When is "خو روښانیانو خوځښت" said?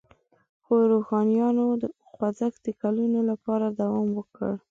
0.63-2.59